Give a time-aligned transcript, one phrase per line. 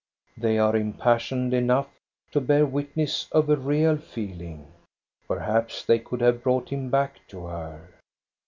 [0.35, 1.87] They are impassioned enough
[2.31, 4.65] to bear witness of a real feeling.
[5.27, 7.87] Perhaps they could have brought him back to her.